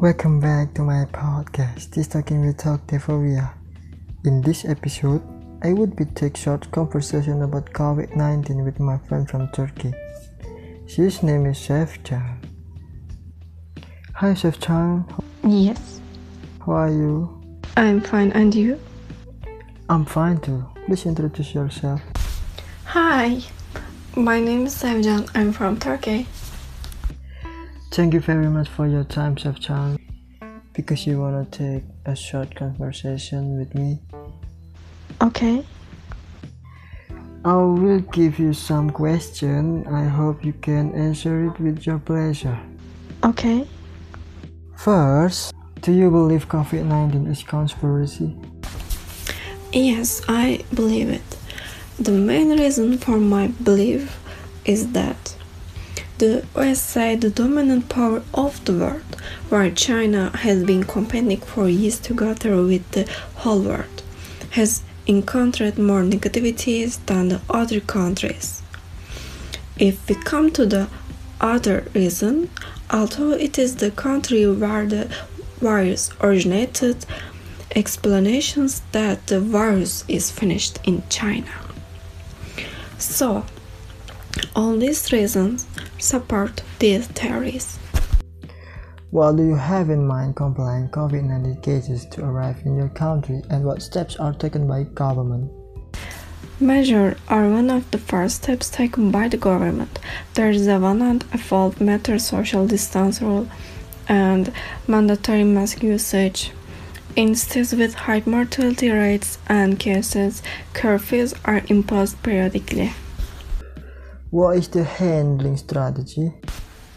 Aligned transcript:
Welcome 0.00 0.38
back 0.38 0.74
to 0.74 0.82
my 0.82 1.06
podcast, 1.06 1.90
This 1.90 2.06
Talking 2.06 2.46
with 2.46 2.58
Talk 2.58 2.86
Devovia. 2.86 3.50
In 4.24 4.40
this 4.40 4.64
episode, 4.64 5.20
I 5.64 5.72
would 5.72 5.96
be 5.96 6.04
take 6.04 6.36
short 6.36 6.70
conversation 6.70 7.42
about 7.42 7.72
COVID-19 7.72 8.64
with 8.64 8.78
my 8.78 8.98
friend 9.08 9.28
from 9.28 9.48
Turkey. 9.48 9.92
His 10.86 11.24
name 11.24 11.46
is 11.46 11.58
Sevcan. 11.58 12.38
Hi 14.14 14.34
Sevcan, 14.34 15.02
Yes, 15.42 16.00
how 16.64 16.72
are 16.74 16.90
you? 16.90 17.58
I'm 17.76 18.00
fine, 18.00 18.30
and 18.38 18.54
you? 18.54 18.78
I'm 19.88 20.04
fine 20.04 20.38
too. 20.38 20.64
Please 20.86 21.06
introduce 21.06 21.52
yourself. 21.54 22.00
Hi, 22.84 23.42
my 24.14 24.38
name 24.38 24.66
is 24.66 24.80
Sevcan. 24.80 25.28
I'm 25.34 25.50
from 25.50 25.76
Turkey. 25.76 26.28
Thank 27.98 28.14
you 28.14 28.20
very 28.20 28.46
much 28.48 28.68
for 28.68 28.86
your 28.86 29.02
time, 29.02 29.34
Sevcan. 29.34 29.98
Because 30.72 31.04
you 31.04 31.18
wanna 31.18 31.44
take 31.50 31.82
a 32.06 32.14
short 32.14 32.54
conversation 32.54 33.58
with 33.58 33.74
me, 33.74 33.98
Okay, 35.20 35.66
I 37.44 37.56
will 37.56 37.98
give 38.12 38.38
you 38.38 38.52
some 38.52 38.88
question. 38.90 39.84
I 39.88 40.04
hope 40.04 40.44
you 40.44 40.52
can 40.52 40.94
answer 40.94 41.46
it 41.46 41.58
with 41.58 41.86
your 41.86 41.98
pleasure. 41.98 42.56
okay. 43.24 43.66
First, 44.76 45.52
do 45.82 45.90
you 45.90 46.08
believe 46.08 46.48
COVID-19 46.48 47.26
is 47.26 47.42
conspiracy? 47.42 48.30
Yes, 49.72 50.22
I 50.28 50.62
believe 50.72 51.08
it. 51.08 51.36
The 51.98 52.12
main 52.12 52.50
reason 52.60 52.96
for 52.96 53.18
my 53.18 53.48
belief 53.64 54.22
is 54.64 54.92
that 54.92 55.34
the 56.18 56.44
USA, 56.56 57.16
the 57.16 57.30
dominant 57.30 57.88
power 57.88 58.22
of 58.34 58.64
the 58.64 58.72
world, 58.72 59.16
while 59.48 59.70
China 59.70 60.36
has 60.38 60.64
been 60.64 60.84
competing 60.84 61.40
for 61.40 61.68
years 61.68 61.98
together 61.98 62.62
with 62.62 62.90
the 62.90 63.08
whole 63.36 63.62
world, 63.62 64.02
has 64.50 64.82
encountered 65.06 65.78
more 65.78 66.02
negativities 66.02 66.98
than 67.06 67.28
the 67.28 67.40
other 67.48 67.80
countries. 67.80 68.62
If 69.78 70.08
we 70.08 70.16
come 70.16 70.50
to 70.52 70.66
the 70.66 70.88
other 71.40 71.86
reason, 71.94 72.50
although 72.90 73.30
it 73.30 73.58
is 73.58 73.76
the 73.76 73.90
country 73.90 74.50
where 74.50 74.86
the 74.86 75.08
virus 75.60 76.10
originated, 76.20 77.06
explanations 77.76 78.82
that 78.92 79.26
the 79.28 79.40
virus 79.40 80.04
is 80.08 80.30
finished 80.30 80.78
in 80.84 81.02
China. 81.08 81.52
So, 82.98 83.44
all 84.54 84.76
these 84.76 85.12
reasons 85.12 85.66
support 85.98 86.62
these 86.78 87.06
theories. 87.08 87.78
What 89.10 89.36
do 89.36 89.44
you 89.44 89.54
have 89.54 89.88
in 89.88 90.06
mind 90.06 90.36
complying 90.36 90.88
COVID-19 90.90 91.62
cases 91.62 92.04
to 92.12 92.24
arrive 92.24 92.60
in 92.66 92.76
your 92.76 92.90
country 92.90 93.42
and 93.48 93.64
what 93.64 93.82
steps 93.82 94.16
are 94.16 94.34
taken 94.34 94.66
by 94.66 94.82
government? 94.82 95.50
Measures 96.60 97.16
are 97.28 97.48
one 97.48 97.70
of 97.70 97.90
the 97.90 97.98
first 97.98 98.42
steps 98.42 98.68
taken 98.68 99.10
by 99.10 99.28
the 99.28 99.36
government. 99.36 99.98
There 100.34 100.50
is 100.50 100.66
a 100.66 100.78
one 100.78 101.00
and 101.00 101.24
a 101.32 101.38
half 101.38 101.80
meter 101.80 102.18
social 102.18 102.66
distance 102.66 103.22
rule 103.22 103.48
and 104.08 104.52
mandatory 104.86 105.44
mask 105.44 105.82
usage. 105.82 106.52
In 107.16 107.34
states 107.34 107.72
with 107.72 107.94
high 107.94 108.22
mortality 108.26 108.90
rates 108.90 109.38
and 109.48 109.78
cases, 109.78 110.42
curfews 110.74 111.32
are 111.44 111.62
imposed 111.68 112.22
periodically. 112.22 112.92
What 114.30 114.58
is 114.58 114.68
the 114.68 114.84
handling 114.84 115.56
strategy? 115.56 116.34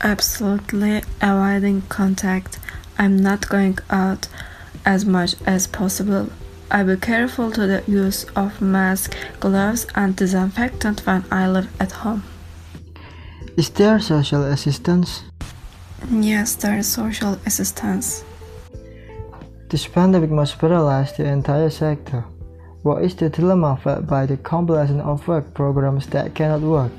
Absolutely 0.00 1.02
avoiding 1.20 1.82
contact. 1.88 2.60
I'm 2.98 3.16
not 3.16 3.48
going 3.48 3.78
out 3.90 4.28
as 4.84 5.04
much 5.04 5.34
as 5.44 5.66
possible. 5.66 6.28
I 6.70 6.84
be 6.84 6.96
careful 6.96 7.50
to 7.50 7.66
the 7.66 7.82
use 7.88 8.26
of 8.36 8.60
mask, 8.60 9.16
gloves, 9.40 9.88
and 9.96 10.14
disinfectant 10.14 11.04
when 11.04 11.24
I 11.32 11.48
live 11.48 11.68
at 11.80 11.90
home. 11.90 12.22
Is 13.56 13.70
there 13.70 13.98
social 13.98 14.44
assistance? 14.44 15.24
Yes, 16.08 16.54
there 16.54 16.78
is 16.78 16.86
social 16.86 17.40
assistance. 17.44 18.22
This 19.68 19.88
pandemic 19.88 20.30
must 20.30 20.60
paralyze 20.60 21.12
the 21.16 21.24
entire 21.24 21.70
sector. 21.70 22.24
What 22.82 23.02
is 23.02 23.16
the 23.16 23.30
dilemma 23.30 23.76
felt 23.82 24.06
by 24.06 24.26
the 24.26 24.36
completion 24.36 25.00
of 25.00 25.26
work 25.26 25.52
programs 25.54 26.06
that 26.08 26.32
cannot 26.32 26.60
work? 26.60 26.92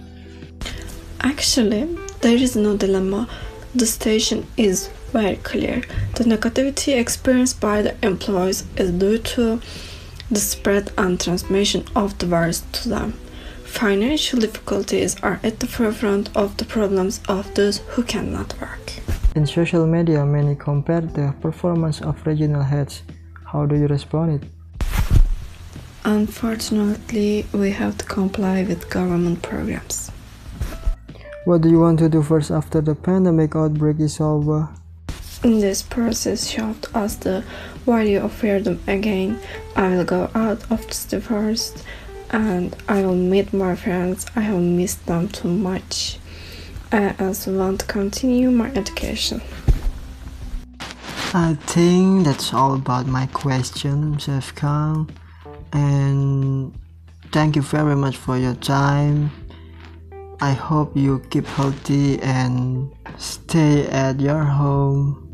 Actually, 1.22 1.98
there 2.22 2.36
is 2.36 2.56
no 2.56 2.78
dilemma. 2.78 3.28
The 3.76 3.86
station 3.86 4.46
is 4.58 4.90
very 5.12 5.38
clear. 5.38 5.82
The 6.16 6.24
negativity 6.24 6.98
experienced 7.00 7.60
by 7.60 7.82
the 7.82 7.96
employees 8.06 8.66
is 8.76 8.92
due 8.92 9.18
to 9.18 9.62
the 10.30 10.40
spread 10.40 10.92
and 10.98 11.20
transmission 11.20 11.86
of 11.96 12.18
the 12.18 12.26
virus 12.26 12.64
to 12.74 12.90
them. 12.90 13.14
Financial 13.64 14.40
difficulties 14.40 15.16
are 15.22 15.40
at 15.44 15.60
the 15.60 15.68
forefront 15.68 16.36
of 16.36 16.58
the 16.58 16.66
problems 16.66 17.22
of 17.28 17.54
those 17.56 17.80
who 17.90 18.04
cannot 18.04 18.60
work. 18.60 18.94
In 19.36 19.46
social 19.46 19.86
media, 19.86 20.26
many 20.26 20.56
compare 20.56 21.02
the 21.02 21.34
performance 21.42 22.02
of 22.02 22.26
regional 22.26 22.64
heads. 22.64 23.04
How 23.46 23.66
do 23.66 23.76
you 23.76 23.88
respond 23.88 24.42
it? 24.42 24.50
Unfortunately, 26.04 27.46
we 27.54 27.72
have 27.72 27.98
to 27.98 28.06
comply 28.06 28.64
with 28.64 28.90
government 28.90 29.42
programs. 29.42 30.12
What 31.48 31.62
do 31.62 31.70
you 31.70 31.80
want 31.80 32.00
to 32.00 32.10
do 32.10 32.22
first 32.22 32.52
after 32.52 32.82
the 32.82 32.94
pandemic 32.94 33.56
outbreak 33.56 34.02
is 34.02 34.20
over? 34.20 34.68
In 35.46 35.62
this 35.62 35.82
process 35.82 36.50
showed 36.50 36.86
us 36.94 37.16
the 37.16 37.42
value 37.86 38.20
of 38.20 38.34
freedom 38.34 38.82
again. 38.86 39.40
I 39.74 39.96
will 39.96 40.04
go 40.04 40.30
out 40.36 40.70
of 40.70 40.86
the 41.10 41.22
first 41.22 41.86
and 42.32 42.76
I 42.90 43.06
will 43.06 43.16
meet 43.16 43.54
my 43.54 43.76
friends. 43.76 44.26
I 44.36 44.42
have 44.42 44.60
missed 44.60 45.06
them 45.06 45.30
too 45.30 45.48
much. 45.48 46.20
I 46.92 47.16
also 47.18 47.58
want 47.58 47.80
to 47.80 47.86
continue 47.86 48.52
my 48.52 48.70
education. 48.74 49.42
I 51.34 51.56
think 51.62 52.26
that's 52.26 52.54
all 52.54 52.74
about 52.74 53.08
my 53.08 53.26
question, 53.28 54.18
Chef 54.18 54.52
And 55.72 56.74
thank 57.32 57.56
you 57.56 57.62
very 57.62 57.96
much 57.96 58.18
for 58.18 58.38
your 58.38 58.56
time. 58.56 59.32
I 60.40 60.54
hope 60.54 60.96
you 60.96 61.20
keep 61.32 61.48
healthy 61.48 62.22
and 62.22 62.94
stay 63.18 63.88
at 63.88 64.20
your 64.20 64.44
home. 64.44 65.27